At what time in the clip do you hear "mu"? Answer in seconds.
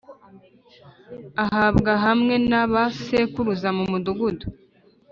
3.77-3.83